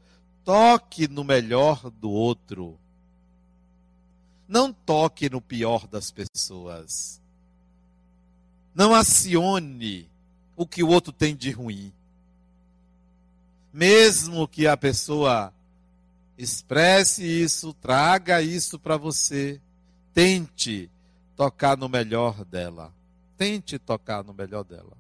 [0.44, 2.80] Toque no melhor do outro.
[4.48, 7.22] Não toque no pior das pessoas.
[8.74, 10.08] Não acione
[10.56, 11.92] o que o outro tem de ruim.
[13.74, 15.54] Mesmo que a pessoa
[16.38, 19.60] expresse isso, traga isso para você,
[20.14, 20.90] tente
[21.36, 22.94] tocar no melhor dela.
[23.38, 24.98] Tente tocar no melhor dela.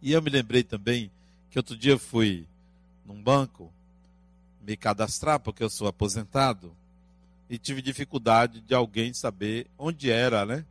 [0.00, 1.10] E eu me lembrei também
[1.50, 2.46] que outro dia eu fui
[3.04, 3.72] num banco
[4.62, 6.72] me cadastrar, porque eu sou aposentado,
[7.48, 10.64] e tive dificuldade de alguém saber onde era, né?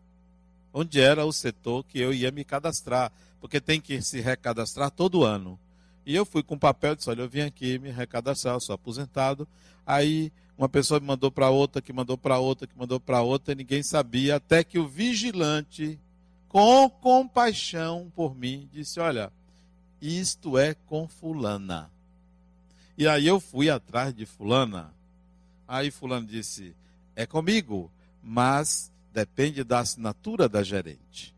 [0.80, 3.12] Onde era o setor que eu ia me cadastrar,
[3.42, 5.58] porque tem que se recadastrar todo ano.
[6.06, 8.60] E eu fui com o papel e disse: Olha, eu vim aqui me recadastrar, eu
[8.60, 9.48] sou aposentado.
[9.88, 13.54] Aí uma pessoa me mandou para outra, que mandou para outra, que mandou para outra,
[13.54, 16.00] e ninguém sabia, até que o vigilante,
[16.48, 19.34] com compaixão por mim, disse: Olha,
[20.00, 21.90] isto é com Fulana.
[22.96, 24.94] E aí eu fui atrás de Fulana.
[25.68, 26.76] Aí Fulano disse:
[27.16, 27.90] É comigo,
[28.22, 28.92] mas
[29.26, 31.34] depende da assinatura da gerente.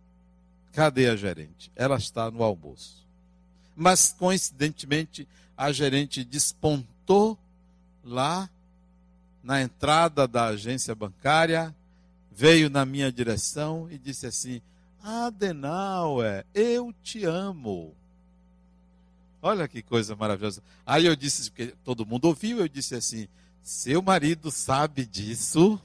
[0.73, 1.71] Cadê a gerente?
[1.75, 2.99] Ela está no almoço
[3.79, 7.39] mas coincidentemente a gerente despontou
[8.03, 8.49] lá
[9.41, 11.73] na entrada da agência bancária,
[12.29, 14.61] veio na minha direção e disse assim:
[15.01, 17.95] Adenauer, eu te amo.
[19.41, 20.61] Olha que coisa maravilhosa.
[20.85, 23.29] Aí eu disse, porque todo mundo ouviu, eu disse assim:
[23.63, 25.81] seu marido sabe disso?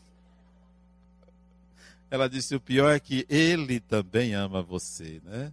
[2.10, 5.52] Ela disse: o pior é que ele também ama você, né?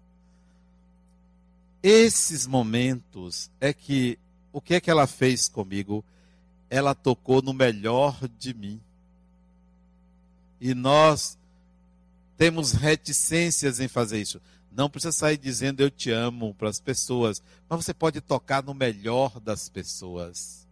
[1.83, 4.19] esses momentos é que
[4.53, 6.03] o que é que ela fez comigo?
[6.69, 8.79] Ela tocou no melhor de mim.
[10.59, 11.37] E nós
[12.37, 14.41] temos reticências em fazer isso.
[14.71, 18.73] Não precisa sair dizendo eu te amo para as pessoas, mas você pode tocar no
[18.73, 20.67] melhor das pessoas.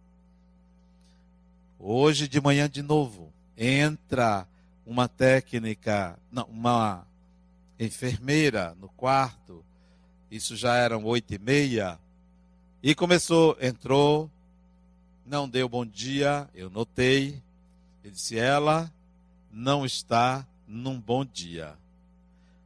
[1.78, 4.46] Hoje de manhã de novo, entra
[4.92, 7.06] uma técnica, não, uma
[7.78, 9.64] enfermeira no quarto
[10.30, 11.98] isso já eram oito e meia.
[12.82, 14.30] E começou, entrou,
[15.26, 17.42] não deu bom dia, eu notei.
[18.04, 18.90] Ele disse: ela
[19.50, 21.74] não está num bom dia.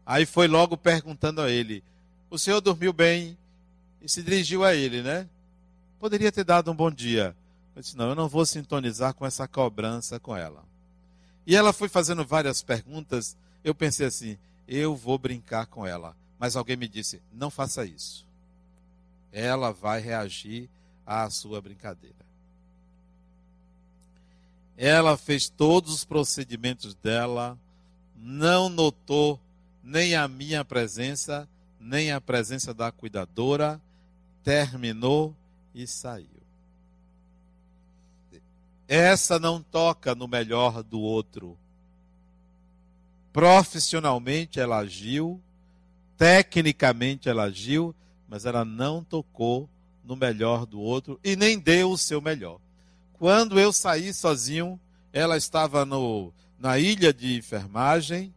[0.04, 1.82] Aí foi logo perguntando a ele:
[2.28, 3.36] o senhor dormiu bem?
[4.02, 5.26] E se dirigiu a ele, né?
[5.98, 7.34] Poderia ter dado um bom dia.
[7.74, 10.62] Eu disse: não, eu não vou sintonizar com essa cobrança com ela.
[11.46, 13.36] E ela foi fazendo várias perguntas.
[13.62, 16.16] Eu pensei assim: eu vou brincar com ela.
[16.38, 18.26] Mas alguém me disse: não faça isso.
[19.32, 20.68] Ela vai reagir
[21.06, 22.24] à sua brincadeira.
[24.76, 27.56] Ela fez todos os procedimentos dela,
[28.16, 29.38] não notou
[29.82, 33.80] nem a minha presença, nem a presença da cuidadora,
[34.42, 35.34] terminou
[35.74, 36.33] e saiu.
[38.86, 41.56] Essa não toca no melhor do outro.
[43.32, 45.40] Profissionalmente ela agiu,
[46.16, 47.94] Tecnicamente ela agiu,
[48.28, 49.68] mas ela não tocou
[50.04, 52.58] no melhor do outro e nem deu o seu melhor.
[53.14, 54.78] Quando eu saí sozinho,
[55.12, 58.32] ela estava no, na ilha de enfermagem,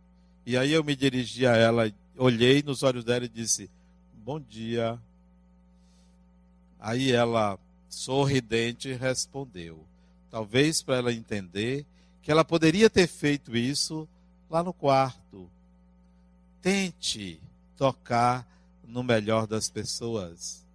[0.45, 3.69] e aí eu me dirigi a ela, olhei nos olhos dela e disse:
[4.13, 4.99] Bom dia.
[6.79, 9.83] Aí ela, sorridente, respondeu.
[10.29, 11.85] Talvez para ela entender
[12.21, 14.07] que ela poderia ter feito isso
[14.49, 15.49] lá no quarto.
[16.61, 17.39] Tente
[17.75, 18.45] tocar
[18.85, 20.65] no melhor das pessoas.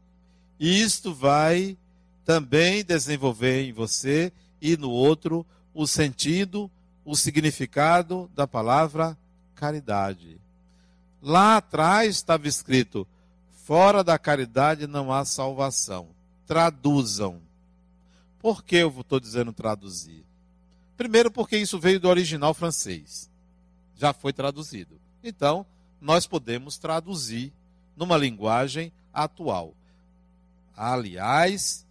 [0.59, 1.77] E isto vai
[2.25, 6.71] também desenvolver em você e no outro o sentido,
[7.05, 9.17] o significado da palavra
[9.55, 10.41] caridade.
[11.21, 13.07] Lá atrás estava escrito:
[13.65, 16.09] fora da caridade não há salvação.
[16.47, 17.41] Traduzam.
[18.43, 20.25] Por que eu estou dizendo traduzir?
[20.97, 23.31] Primeiro, porque isso veio do original francês.
[23.97, 25.01] Já foi traduzido.
[25.23, 25.65] Então,
[26.01, 27.53] nós podemos traduzir
[27.97, 29.75] numa linguagem atual.
[30.77, 31.87] Aliás,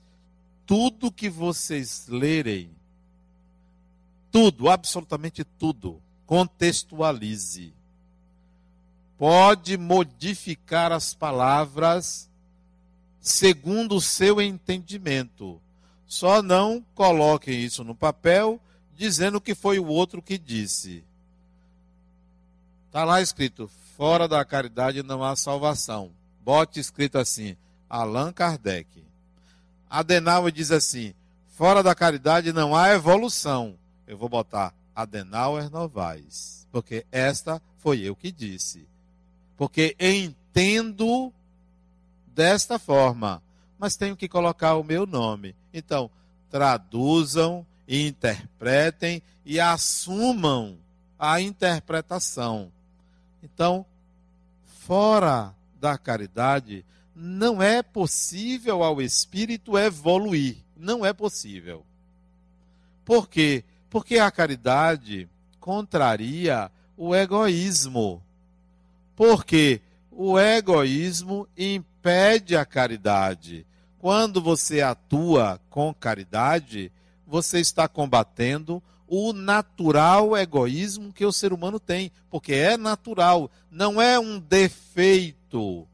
[0.66, 2.70] tudo que vocês lerem,
[4.30, 7.74] tudo, absolutamente tudo, contextualize.
[9.18, 12.30] Pode modificar as palavras
[13.22, 15.62] segundo o seu entendimento.
[16.12, 18.60] Só não coloquem isso no papel
[18.98, 21.06] dizendo que foi o outro que disse.
[22.88, 26.12] Está lá escrito: fora da caridade não há salvação.
[26.44, 27.56] Bote escrito assim:
[27.90, 29.02] Allan Kardec.
[29.90, 31.14] Adenauer diz assim:
[31.48, 33.78] fora da caridade não há evolução.
[34.06, 38.86] Eu vou botar Adenauer Novaes, porque esta foi eu que disse.
[39.56, 41.32] Porque entendo
[42.28, 43.42] desta forma,
[43.82, 45.56] mas tenho que colocar o meu nome.
[45.74, 46.12] Então,
[46.52, 50.78] traduzam, interpretem e assumam
[51.18, 52.72] a interpretação.
[53.42, 53.84] Então,
[54.82, 60.58] fora da caridade, não é possível ao espírito evoluir.
[60.78, 61.84] Não é possível.
[63.04, 63.64] Por quê?
[63.90, 65.28] Porque a caridade
[65.60, 68.22] contraria o egoísmo.
[69.16, 73.66] Porque o egoísmo impede a caridade.
[74.02, 76.92] Quando você atua com caridade,
[77.28, 84.02] você está combatendo o natural egoísmo que o ser humano tem, porque é natural, não
[84.02, 85.88] é um defeito.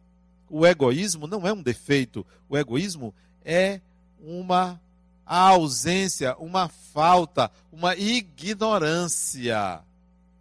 [0.49, 3.81] O egoísmo não é um defeito, o egoísmo é
[4.21, 4.79] uma
[5.25, 9.81] ausência, uma falta, uma ignorância.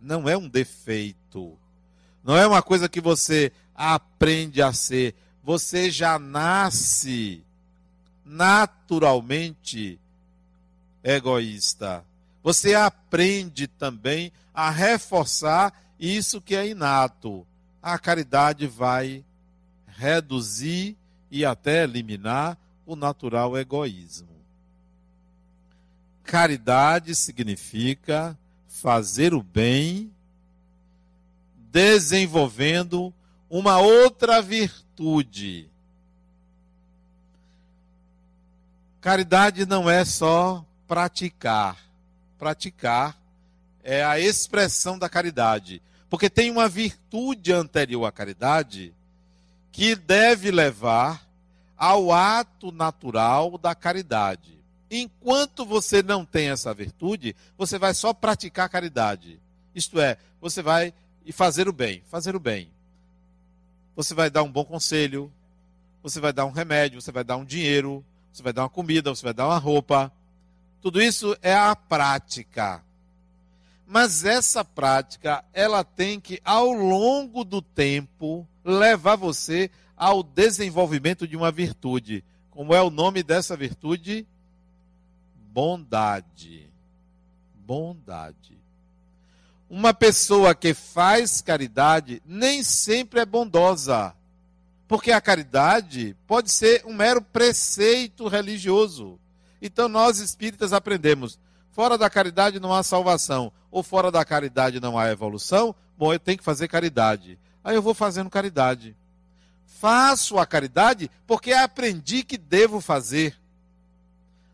[0.00, 1.59] Não é um defeito.
[2.22, 5.16] Não é uma coisa que você aprende a ser.
[5.42, 7.44] Você já nasce
[8.26, 10.00] naturalmente
[11.02, 12.04] egoísta.
[12.42, 17.46] Você aprende também a reforçar isso que é inato.
[17.80, 19.24] A caridade vai
[19.86, 20.96] reduzir
[21.30, 24.28] e até eliminar o natural egoísmo.
[26.24, 28.36] Caridade significa
[28.68, 30.12] fazer o bem,
[31.70, 33.14] desenvolvendo
[33.48, 35.70] uma outra virtude.
[39.06, 41.78] Caridade não é só praticar.
[42.36, 43.16] Praticar
[43.84, 45.80] é a expressão da caridade.
[46.10, 48.92] Porque tem uma virtude anterior à caridade
[49.70, 51.24] que deve levar
[51.76, 54.58] ao ato natural da caridade.
[54.90, 59.38] Enquanto você não tem essa virtude, você vai só praticar caridade.
[59.72, 60.92] Isto é, você vai
[61.32, 62.68] fazer o bem, fazer o bem
[63.94, 65.32] você vai dar um bom conselho,
[66.02, 68.04] você vai dar um remédio, você vai dar um dinheiro,
[68.37, 70.12] você vai dar uma comida, você vai dar uma roupa.
[70.83, 72.85] Tudo isso é a prática.
[73.87, 81.35] Mas essa prática, ela tem que, ao longo do tempo, levar você ao desenvolvimento de
[81.35, 82.22] uma virtude.
[82.51, 84.27] Como é o nome dessa virtude?
[85.51, 86.68] Bondade.
[87.55, 88.59] Bondade.
[89.70, 94.14] Uma pessoa que faz caridade nem sempre é bondosa.
[94.88, 99.18] Porque a caridade pode ser um mero preceito religioso.
[99.61, 101.38] Então nós espíritas aprendemos:
[101.72, 105.75] fora da caridade não há salvação, ou fora da caridade não há evolução.
[105.99, 107.38] Bom, eu tenho que fazer caridade.
[107.64, 108.96] Aí eu vou fazendo caridade.
[109.66, 113.37] Faço a caridade porque aprendi que devo fazer.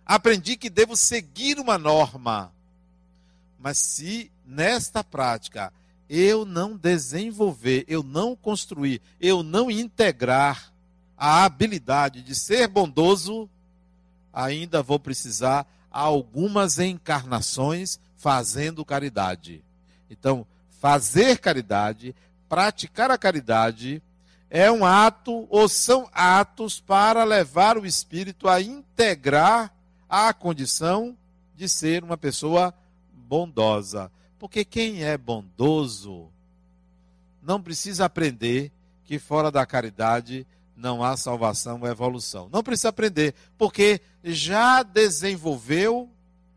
[0.04, 2.52] Aprendi que devo seguir uma norma.
[3.58, 5.72] Mas se nesta prática
[6.14, 10.70] eu não desenvolver, eu não construir, eu não integrar
[11.16, 13.48] a habilidade de ser bondoso,
[14.30, 19.64] ainda vou precisar algumas encarnações fazendo caridade.
[20.10, 20.46] Então,
[20.82, 22.14] fazer caridade,
[22.46, 24.02] praticar a caridade,
[24.50, 29.72] é um ato ou são atos para levar o espírito a integrar
[30.10, 31.16] a condição
[31.56, 32.74] de ser uma pessoa
[33.14, 34.12] bondosa.
[34.42, 36.28] Porque quem é bondoso
[37.40, 38.72] não precisa aprender
[39.04, 40.44] que fora da caridade
[40.76, 42.48] não há salvação ou evolução.
[42.52, 46.10] Não precisa aprender, porque já desenvolveu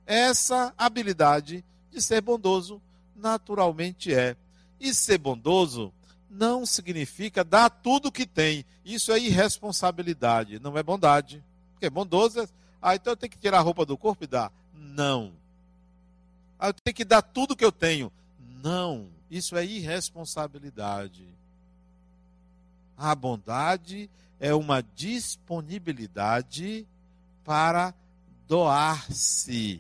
[0.04, 2.82] essa habilidade de ser bondoso,
[3.16, 4.36] naturalmente é.
[4.80, 5.94] E ser bondoso
[6.28, 8.66] não significa dar tudo que tem.
[8.84, 11.44] Isso é irresponsabilidade, não é bondade.
[11.74, 12.48] Porque bondoso é,
[12.82, 14.52] ah, então eu tenho que tirar a roupa do corpo e dar.
[14.74, 15.45] Não.
[16.66, 18.12] Ah, eu tenho que dar tudo que eu tenho.
[18.64, 21.24] Não, isso é irresponsabilidade.
[22.98, 24.10] A bondade
[24.40, 26.88] é uma disponibilidade
[27.44, 27.94] para
[28.48, 29.80] doar-se.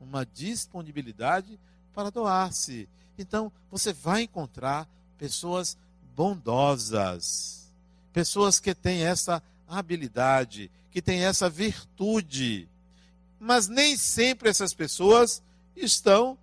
[0.00, 1.60] Uma disponibilidade
[1.92, 2.88] para doar-se.
[3.18, 5.76] Então, você vai encontrar pessoas
[6.16, 7.70] bondosas,
[8.14, 12.66] pessoas que têm essa habilidade, que tem essa virtude.
[13.38, 15.42] Mas nem sempre essas pessoas
[15.76, 16.38] estão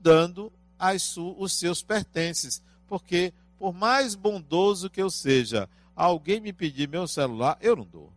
[0.00, 6.88] dando as, os seus pertences, porque por mais bondoso que eu seja, alguém me pedir
[6.88, 8.12] meu celular, eu não dou.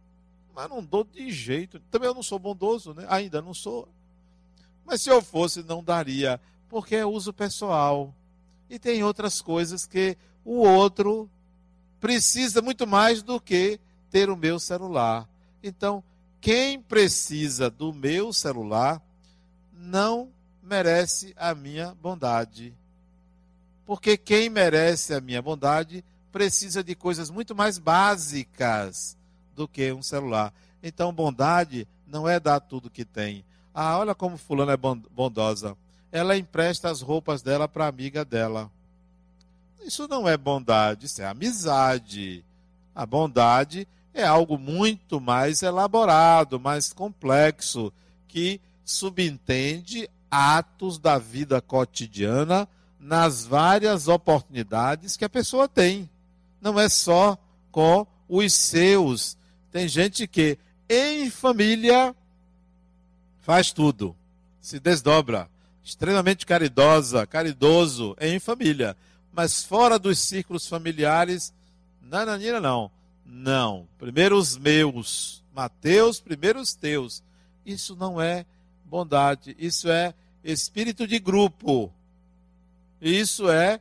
[0.54, 1.80] Mas não dou de jeito.
[1.90, 3.06] Também eu não sou bondoso, né?
[3.08, 3.88] Ainda não sou.
[4.86, 8.14] Mas se eu fosse, não daria, porque é uso pessoal.
[8.70, 11.30] E tem outras coisas que o outro
[12.00, 15.30] precisa muito mais do que ter o meu celular.
[15.64, 16.04] Então,
[16.42, 19.02] quem precisa do meu celular
[19.74, 20.30] não
[20.62, 22.74] merece a minha bondade.
[23.86, 29.18] Porque quem merece a minha bondade precisa de coisas muito mais básicas
[29.56, 30.54] do que um celular.
[30.82, 33.44] Então, bondade não é dar tudo que tem.
[33.74, 35.76] Ah, olha como fulano é bondosa.
[36.12, 38.70] Ela empresta as roupas dela para a amiga dela.
[39.84, 42.44] Isso não é bondade, isso é amizade.
[42.94, 47.94] A bondade é algo muito mais elaborado, mais complexo,
[48.28, 52.68] que subentende atos da vida cotidiana
[53.00, 56.10] nas várias oportunidades que a pessoa tem.
[56.62, 57.38] Não é só
[57.72, 59.38] com os seus.
[59.72, 60.58] Tem gente que
[60.90, 62.16] em família
[63.42, 64.16] faz tudo,
[64.62, 65.50] se desdobra,
[65.84, 68.96] extremamente caridosa, caridoso em família,
[69.34, 71.54] mas fora dos círculos familiares,
[72.02, 72.92] nananina não.
[73.26, 73.88] Não.
[73.98, 77.24] Primeiro os meus, Mateus, primeiro os teus.
[77.66, 78.46] Isso não é
[78.90, 80.14] bondade, isso é
[80.44, 81.94] espírito de grupo.
[83.02, 83.80] Isso é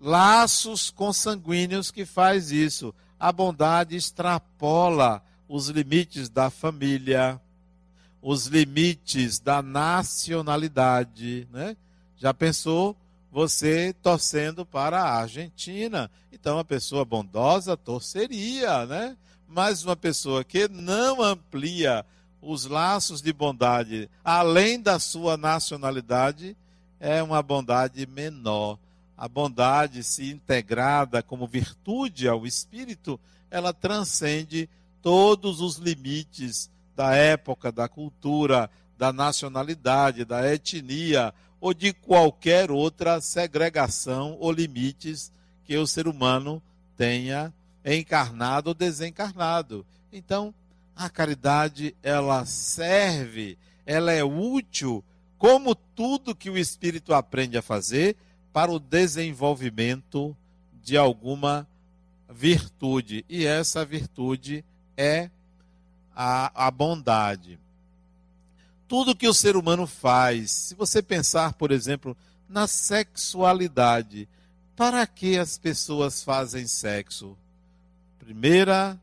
[0.00, 2.94] laços consanguíneos que faz isso.
[3.18, 7.40] A bondade extrapola os limites da família,
[8.20, 11.76] os limites da nacionalidade, né?
[12.16, 12.96] Já pensou
[13.30, 16.10] você torcendo para a Argentina?
[16.32, 19.16] Então, uma pessoa bondosa torceria, né?
[19.46, 22.04] Mas uma pessoa que não amplia
[22.46, 26.56] os laços de bondade além da sua nacionalidade,
[27.00, 28.78] é uma bondade menor.
[29.18, 33.18] A bondade, se integrada como virtude ao espírito,
[33.50, 34.68] ela transcende
[35.02, 43.20] todos os limites da época, da cultura, da nacionalidade, da etnia ou de qualquer outra
[43.20, 45.32] segregação ou limites
[45.64, 46.62] que o ser humano
[46.96, 47.52] tenha
[47.84, 49.84] encarnado ou desencarnado.
[50.12, 50.54] Então,
[50.96, 55.04] a caridade ela serve, ela é útil
[55.36, 58.16] como tudo que o espírito aprende a fazer
[58.52, 60.34] para o desenvolvimento
[60.82, 61.68] de alguma
[62.30, 63.22] virtude.
[63.28, 64.64] E essa virtude
[64.96, 65.28] é
[66.14, 67.58] a, a bondade.
[68.88, 72.16] Tudo que o ser humano faz, se você pensar, por exemplo,
[72.48, 74.26] na sexualidade,
[74.74, 77.36] para que as pessoas fazem sexo?
[78.18, 78.98] Primeira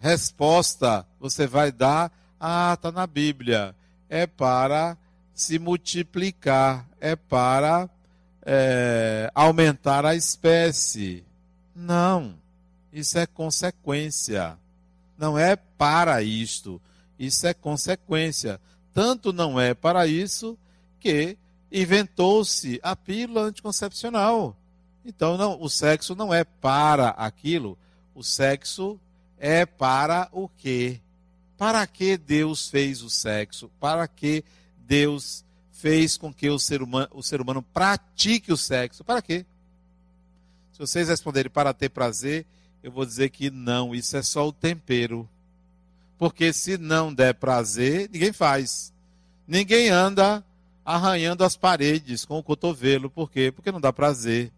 [0.00, 3.74] resposta você vai dar, ah, está na Bíblia.
[4.08, 4.96] É para
[5.34, 7.88] se multiplicar, é para
[8.42, 11.24] é, aumentar a espécie.
[11.74, 12.34] Não,
[12.92, 14.58] isso é consequência.
[15.16, 16.80] Não é para isto,
[17.18, 18.60] isso é consequência.
[18.92, 20.56] Tanto não é para isso
[20.98, 21.36] que
[21.70, 24.56] inventou-se a pílula anticoncepcional.
[25.04, 27.78] Então, não, o sexo não é para aquilo,
[28.14, 28.98] o sexo
[29.38, 31.00] é para o quê?
[31.56, 33.70] Para que Deus fez o sexo?
[33.80, 34.44] Para que
[34.78, 39.04] Deus fez com que o ser humano, o ser humano pratique o sexo.
[39.04, 39.44] Para quê?
[40.72, 42.46] Se vocês responderem para ter prazer,
[42.82, 45.28] eu vou dizer que não, isso é só o tempero.
[46.16, 48.92] Porque se não der prazer, ninguém faz.
[49.46, 50.44] Ninguém anda
[50.84, 53.10] arranhando as paredes com o cotovelo.
[53.10, 53.52] Por quê?
[53.52, 54.50] Porque não dá prazer.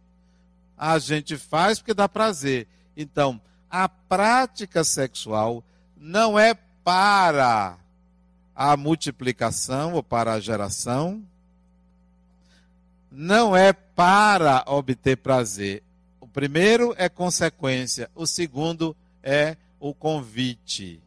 [0.76, 2.66] A gente faz porque dá prazer.
[2.96, 3.40] Então,
[3.70, 5.64] a prática sexual
[5.96, 7.78] não é para
[8.54, 11.22] a multiplicação ou para a geração,
[13.10, 15.82] não é para obter prazer.
[16.20, 21.00] O primeiro é consequência, o segundo é o convite.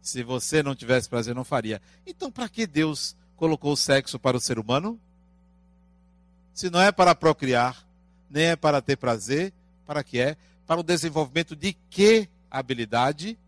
[0.00, 1.82] Se você não tivesse prazer, não faria.
[2.06, 4.98] Então, para que Deus colocou o sexo para o ser humano?
[6.54, 7.84] Se não é para procriar,
[8.30, 9.52] nem é para ter prazer,
[9.84, 10.36] para que é?
[10.66, 13.38] Para o desenvolvimento de que habilidade?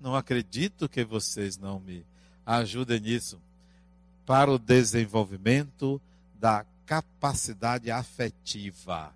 [0.00, 2.04] Não acredito que vocês não me
[2.44, 3.40] ajudem nisso.
[4.26, 6.00] Para o desenvolvimento
[6.38, 9.12] da capacidade afetiva.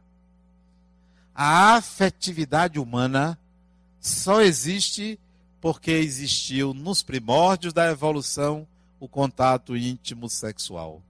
[1.34, 3.39] A afetividade humana
[4.01, 5.18] só existe
[5.61, 8.66] porque existiu nos primórdios da evolução
[8.99, 11.03] o contato íntimo sexual.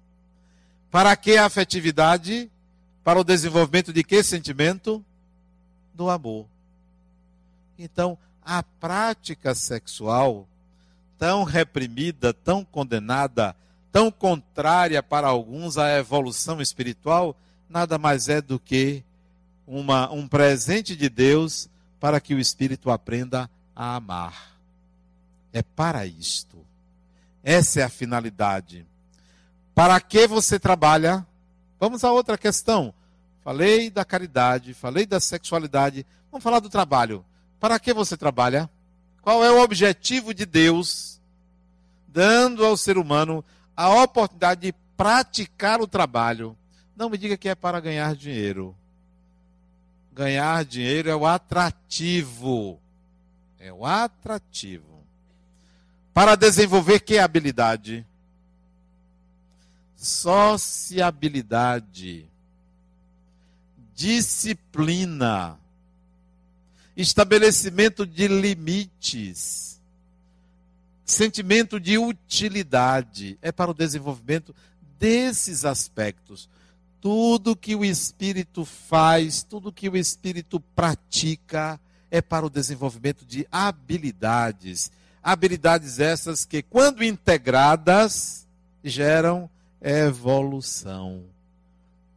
[0.91, 2.51] Para que a afetividade?
[3.09, 5.03] Para o desenvolvimento de que sentimento?
[5.95, 6.45] do amor.
[7.79, 10.47] Então, a prática sexual,
[11.17, 13.57] tão reprimida, tão condenada,
[13.91, 17.35] tão contrária para alguns à evolução espiritual,
[17.67, 19.03] nada mais é do que
[19.67, 21.67] uma, um presente de Deus
[21.99, 24.53] para que o espírito aprenda a amar.
[25.51, 26.59] É para isto.
[27.43, 28.85] Essa é a finalidade.
[29.75, 31.27] Para que você trabalha?
[31.81, 32.93] Vamos a outra questão.
[33.49, 36.05] Falei da caridade, falei da sexualidade.
[36.31, 37.25] Vamos falar do trabalho.
[37.59, 38.69] Para que você trabalha?
[39.23, 41.19] Qual é o objetivo de Deus
[42.07, 43.43] dando ao ser humano
[43.75, 46.55] a oportunidade de praticar o trabalho?
[46.95, 48.77] Não me diga que é para ganhar dinheiro.
[50.13, 52.79] Ganhar dinheiro é o atrativo.
[53.59, 55.03] É o atrativo.
[56.13, 58.07] Para desenvolver que habilidade?
[59.97, 62.28] Sociabilidade.
[63.99, 65.59] Disciplina.
[66.97, 69.81] Estabelecimento de limites.
[71.05, 73.37] Sentimento de utilidade.
[73.43, 74.55] É para o desenvolvimento
[75.01, 76.49] desses aspectos.
[77.01, 83.49] Tudo que o espírito faz, tudo que o espírito pratica, é para o desenvolvimento de
[83.51, 84.93] habilidades.
[85.21, 88.47] Habilidades essas que, quando integradas,
[88.85, 89.51] geram
[89.83, 91.25] evolução.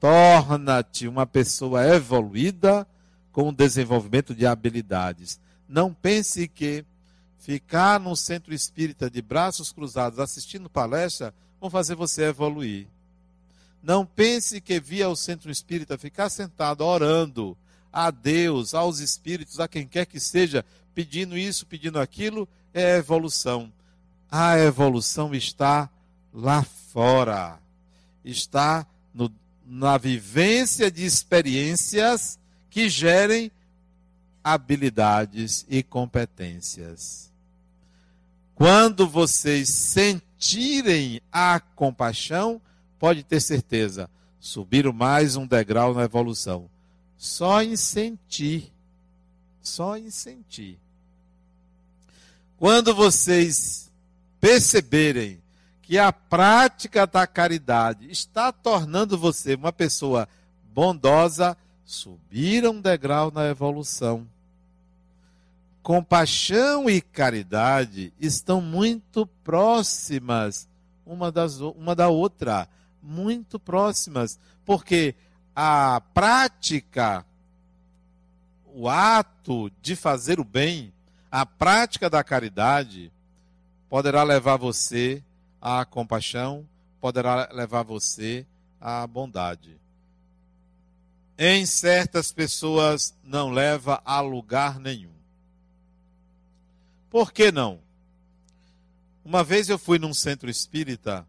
[0.01, 2.87] Torna-te uma pessoa evoluída
[3.31, 5.39] com o desenvolvimento de habilidades.
[5.69, 6.83] Não pense que
[7.37, 12.87] ficar no centro espírita de braços cruzados assistindo palestra vão fazer você evoluir.
[13.83, 17.55] Não pense que via o centro espírita ficar sentado orando
[17.93, 23.71] a Deus, aos espíritos, a quem quer que seja, pedindo isso, pedindo aquilo, é evolução.
[24.31, 25.87] A evolução está
[26.33, 27.59] lá fora.
[28.25, 29.31] Está no,
[29.73, 32.37] na vivência de experiências
[32.69, 33.49] que gerem
[34.43, 37.31] habilidades e competências.
[38.53, 42.61] Quando vocês sentirem a compaixão,
[42.99, 44.09] pode ter certeza,
[44.41, 46.69] subiram mais um degrau na evolução.
[47.17, 48.73] Só em sentir.
[49.61, 50.77] Só em sentir.
[52.57, 53.89] Quando vocês
[54.41, 55.40] perceberem
[55.91, 60.25] que a prática da caridade está tornando você uma pessoa
[60.73, 64.25] bondosa, subiram um degrau na evolução.
[65.83, 70.65] Compaixão e caridade estão muito próximas
[71.05, 72.69] uma, das, uma da outra.
[73.03, 75.13] Muito próximas, porque
[75.53, 77.25] a prática,
[78.73, 80.93] o ato de fazer o bem,
[81.29, 83.11] a prática da caridade,
[83.89, 85.21] poderá levar você
[85.61, 86.67] à compaixão,
[86.99, 88.45] poderá levar você
[88.79, 89.79] à bondade.
[91.37, 95.13] Em certas pessoas não leva a lugar nenhum.
[97.09, 97.79] Por que não?
[99.23, 101.27] Uma vez eu fui num centro espírita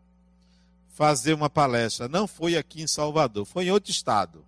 [0.95, 2.09] fazer uma palestra.
[2.09, 4.45] Não foi aqui em Salvador, foi em outro estado.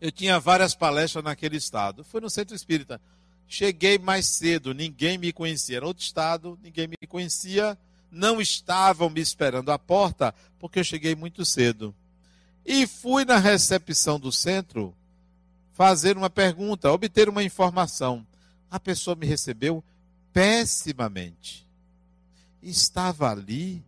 [0.00, 2.04] Eu tinha várias palestras naquele estado.
[2.04, 3.00] Foi no centro espírita.
[3.46, 5.76] Cheguei mais cedo, ninguém me conhecia.
[5.76, 7.78] Era outro estado, ninguém me conhecia.
[8.14, 11.94] Não estavam me esperando à porta, porque eu cheguei muito cedo.
[12.64, 14.94] E fui na recepção do centro
[15.72, 18.24] fazer uma pergunta, obter uma informação.
[18.70, 19.82] A pessoa me recebeu
[20.32, 21.66] pessimamente.
[22.62, 23.84] Estava ali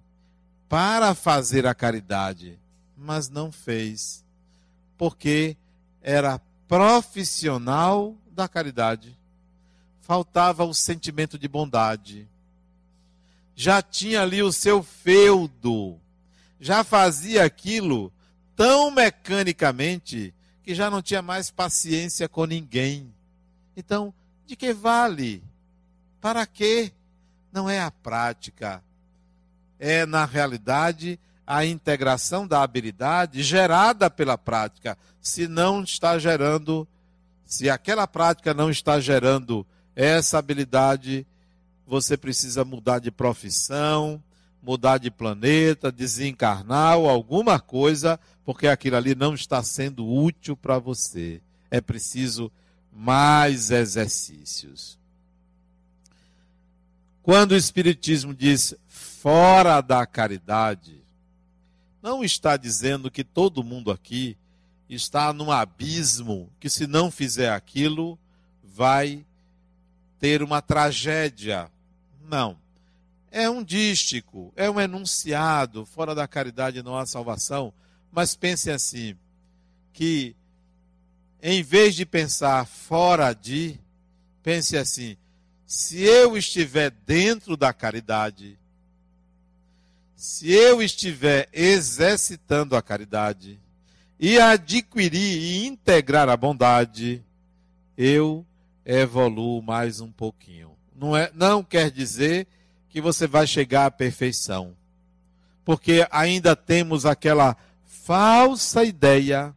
[0.68, 2.58] para fazer a caridade,
[2.96, 4.24] mas não fez,
[4.98, 5.56] porque
[6.02, 9.16] era profissional da caridade.
[10.02, 12.28] Faltava o sentimento de bondade.
[13.56, 15.98] Já tinha ali o seu feudo.
[16.60, 18.12] Já fazia aquilo
[18.54, 20.32] tão mecanicamente
[20.62, 23.12] que já não tinha mais paciência com ninguém.
[23.76, 24.12] Então,
[24.46, 25.42] de que vale?
[26.20, 26.92] Para quê?
[27.52, 28.82] Não é a prática,
[29.78, 34.98] é, na realidade, a integração da habilidade gerada pela prática.
[35.20, 36.86] Se não está gerando,
[37.44, 41.26] se aquela prática não está gerando essa habilidade,
[41.86, 44.22] você precisa mudar de profissão,
[44.62, 50.78] mudar de planeta, desencarnar ou alguma coisa, porque aquilo ali não está sendo útil para
[50.78, 51.40] você.
[51.70, 52.50] É preciso
[52.92, 54.98] mais exercícios.
[57.22, 61.02] Quando o Espiritismo diz fora da caridade,
[62.02, 64.36] não está dizendo que todo mundo aqui
[64.88, 68.18] está num abismo que, se não fizer aquilo,
[68.62, 69.24] vai
[70.18, 71.70] ter uma tragédia.
[72.28, 72.58] Não.
[73.30, 77.72] É um dístico, é um enunciado, fora da caridade não há salvação.
[78.10, 79.16] Mas pense assim:
[79.92, 80.34] que
[81.42, 83.78] em vez de pensar fora de,
[84.42, 85.16] pense assim:
[85.66, 88.58] se eu estiver dentro da caridade,
[90.14, 93.60] se eu estiver exercitando a caridade
[94.18, 97.22] e adquirir e integrar a bondade,
[97.96, 98.46] eu
[98.84, 100.75] evoluo mais um pouquinho.
[100.98, 102.46] Não, é, não quer dizer
[102.88, 104.74] que você vai chegar à perfeição.
[105.64, 109.54] Porque ainda temos aquela falsa ideia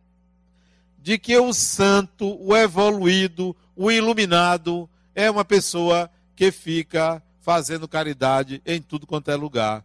[0.98, 8.62] de que o santo, o evoluído, o iluminado é uma pessoa que fica fazendo caridade
[8.66, 9.84] em tudo quanto é lugar.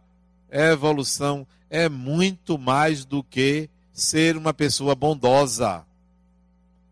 [0.51, 5.85] A evolução é muito mais do que ser uma pessoa bondosa.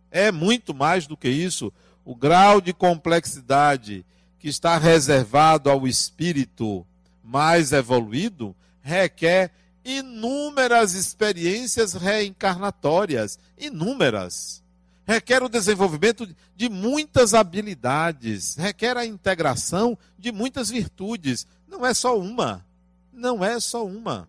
[0.09, 1.71] É muito mais do que isso.
[2.05, 4.05] O grau de complexidade
[4.43, 6.85] que está reservado ao espírito
[7.23, 9.49] mais evoluído requer
[9.85, 14.61] inúmeras experiências reencarnatórias, inúmeras.
[15.07, 16.27] Requer o desenvolvimento
[16.57, 21.47] de muitas habilidades, requer a integração de muitas virtudes.
[21.65, 22.65] Não é só uma,
[23.13, 24.27] não é só uma.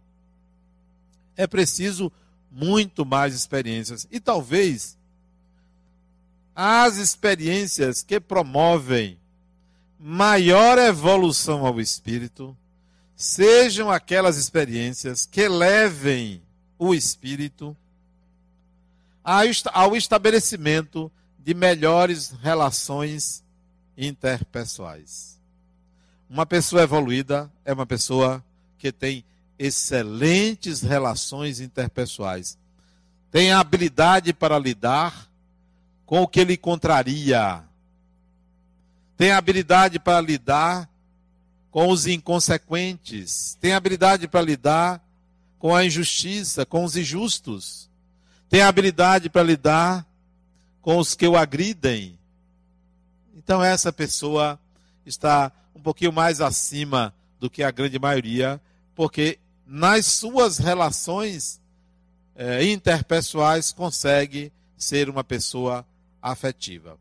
[1.37, 2.13] É preciso
[2.53, 4.07] muito mais experiências.
[4.13, 4.97] E talvez
[6.55, 9.19] as experiências que promovem
[10.07, 12.55] maior evolução ao espírito
[13.17, 16.43] sejam aquelas experiências que levem
[16.79, 17.75] o espírito
[19.73, 23.43] ao estabelecimento de melhores relações
[23.97, 25.41] interpessoais.
[26.29, 28.45] Uma pessoa evoluída é uma pessoa
[28.77, 29.25] que tem
[29.59, 32.59] excelentes relações interpessoais.
[33.31, 35.31] Tem a habilidade para lidar
[36.05, 37.65] com o que lhe contraria,
[39.17, 40.89] tem habilidade para lidar
[41.71, 45.05] com os inconsequentes, tem habilidade para lidar
[45.59, 47.91] com a injustiça, com os injustos,
[48.49, 50.07] tem habilidade para lidar
[50.81, 52.19] com os que o agridem.
[53.37, 54.59] Então essa pessoa
[55.05, 58.61] está um pouquinho mais acima do que a grande maioria,
[58.95, 61.61] porque nas suas relações
[62.37, 65.87] é, interpessoais consegue ser uma pessoa
[66.21, 66.99] afetiva.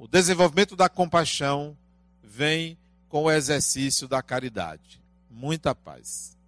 [0.00, 1.76] O desenvolvimento da compaixão
[2.24, 4.98] vem com o exercício da caridade.
[5.28, 6.38] Muita paz.